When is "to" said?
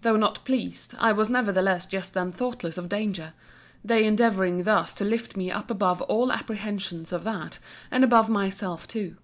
4.94-5.04